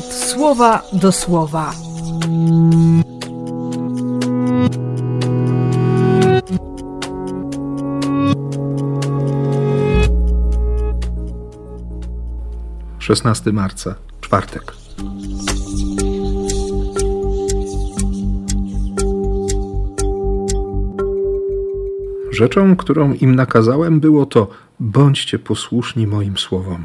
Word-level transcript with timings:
słowa 0.00 0.82
do 0.92 1.12
słowa. 1.12 1.72
Szesnasty 12.98 13.52
marca, 13.52 13.94
czwartek. 14.20 14.72
Rzeczą, 22.30 22.76
którą 22.76 23.12
im 23.12 23.34
nakazałem, 23.34 24.00
było 24.00 24.26
to: 24.26 24.48
bądźcie 24.80 25.38
posłuszni 25.38 26.06
moim 26.06 26.38
słowom. 26.38 26.84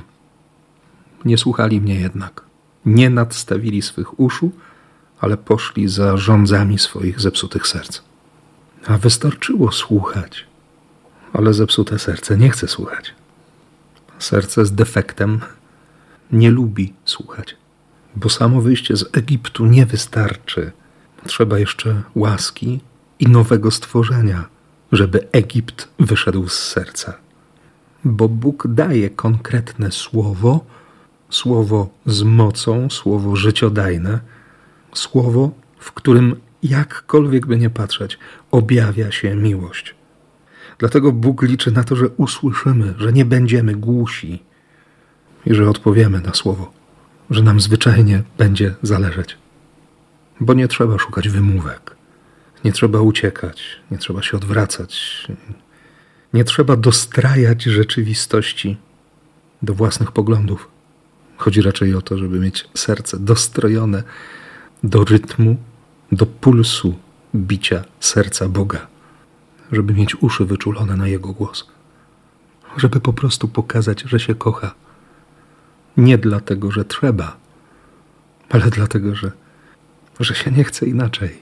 Nie 1.26 1.38
słuchali 1.38 1.82
mnie 1.82 1.96
jednak. 1.96 2.47
Nie 2.88 3.09
nadstawili 3.09 3.82
swych 3.82 4.20
uszu, 4.20 4.52
ale 5.20 5.38
poszli 5.38 5.88
za 5.88 6.18
rządzami 6.18 6.80
swoich 6.80 7.20
zepsutych 7.20 7.68
serc. 7.68 8.02
A 8.86 8.98
wystarczyło 8.98 9.72
słuchać, 9.72 10.45
ale 11.34 11.54
zepsute 11.54 12.00
serce 12.00 12.38
nie 12.38 12.50
chce 12.50 12.68
słuchać. 12.68 13.14
Serce 14.20 14.66
z 14.66 14.72
defektem 14.72 15.40
nie 16.31 16.52
lubi 16.52 16.94
słuchać, 17.05 17.55
bo 18.16 18.30
samo 18.30 18.62
wyjście 18.62 18.98
z 18.98 19.17
Egiptu 19.17 19.66
nie 19.66 19.86
wystarczy. 19.86 20.72
Trzeba 21.26 21.59
jeszcze 21.59 22.02
łaski 22.16 22.80
i 23.20 23.28
nowego 23.28 23.72
stworzenia, 23.72 24.45
żeby 24.92 25.28
Egipt 25.31 25.88
wyszedł 26.00 26.50
z 26.50 26.59
serca. 26.59 27.14
Bo 28.04 28.30
Bóg 28.30 28.67
daje 28.67 29.09
konkretne 29.09 29.92
słowo, 29.92 30.66
słowo 31.30 31.89
z 32.06 32.23
mocą, 32.23 32.89
słowo 32.89 33.36
życiodajne, 33.36 34.20
słowo, 34.94 35.52
w 35.80 35.92
którym 35.92 36.36
jakkolwiek 36.64 37.45
by 37.45 37.58
nie 37.58 37.69
patrzeć, 37.69 38.19
objawia 38.52 39.11
się 39.11 39.36
miłość. 39.36 39.95
Dlatego 40.78 41.11
Bóg 41.11 41.42
liczy 41.42 41.72
na 41.72 41.84
to, 41.84 41.95
że 41.95 42.09
usłyszymy, 42.09 42.94
że 42.97 43.14
nie 43.14 43.25
będziemy 43.25 43.75
głusi 43.75 44.44
i 45.45 45.53
że 45.53 45.69
odpowiemy 45.69 46.22
na 46.22 46.34
słowo, 46.34 46.72
że 47.30 47.41
nam 47.44 47.59
zwyczajnie 47.59 48.23
będzie 48.38 48.75
zależeć. 48.81 49.38
Bo 50.39 50.53
nie 50.53 50.67
trzeba 50.67 51.00
szukać 51.00 51.30
wymówek, 51.30 51.95
nie 52.66 52.72
trzeba 52.72 53.02
uciekać, 53.02 53.81
nie 53.91 53.97
trzeba 53.97 54.22
się 54.22 54.38
odwracać, 54.38 55.28
nie 56.34 56.44
trzeba 56.44 56.75
dostrajać 56.75 57.64
rzeczywistości 57.64 58.78
do 59.62 59.73
własnych 59.73 60.12
poglądów. 60.12 60.77
Chodzi 61.48 61.62
raczej 61.62 61.95
o 61.95 62.02
to, 62.02 62.17
żeby 62.17 62.40
mieć 62.40 62.70
serce 62.73 63.20
dostrojone 63.20 64.03
do 64.84 65.03
rytmu, 65.03 65.58
do 66.12 66.26
pulsu 66.26 66.95
bicia 67.36 67.84
serca 68.00 68.50
Boga, 68.50 68.88
żeby 69.72 69.94
mieć 69.94 70.16
uszy 70.16 70.45
wyczulone 70.45 70.95
na 70.95 71.08
Jego 71.08 71.34
głos, 71.34 71.68
żeby 72.78 73.00
po 73.00 73.14
prostu 73.14 73.48
pokazać, 73.48 74.02
że 74.02 74.20
się 74.20 74.36
kocha. 74.36 74.73
Nie 75.98 76.18
dlatego, 76.18 76.72
że 76.72 76.86
trzeba, 76.86 77.38
ale 78.50 78.70
dlatego, 78.70 79.16
że, 79.16 79.31
że 80.20 80.36
się 80.36 80.52
nie 80.52 80.64
chce 80.64 80.86
inaczej. 80.86 81.42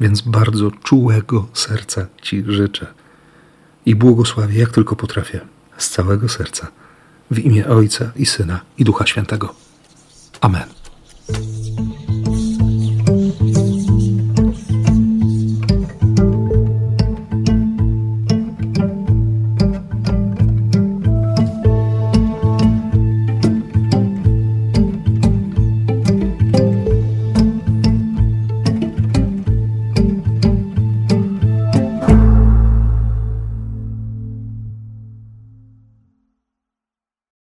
Więc 0.00 0.20
bardzo 0.20 0.70
czułego 0.70 1.48
serca 1.52 2.06
Ci 2.22 2.44
życzę 2.46 2.86
i 3.86 3.94
błogosławię, 3.94 4.60
jak 4.60 4.70
tylko 4.70 4.96
potrafię, 4.96 5.40
z 5.76 5.90
całego 5.90 6.28
serca, 6.28 6.68
w 7.30 7.38
imię 7.38 7.68
Ojca 7.68 8.10
i 8.16 8.26
Syna 8.26 8.60
i 8.78 8.84
Ducha 8.84 9.06
Świętego. 9.06 9.54
Amen. 10.40 10.79